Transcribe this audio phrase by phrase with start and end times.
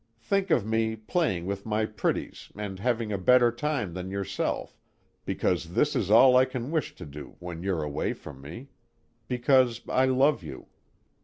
[0.19, 4.75] think of me playing with my pretties and having a better time than yourself,
[5.25, 8.69] because this is all I can wish to do when you're away from me.
[9.27, 10.65] Because I love you.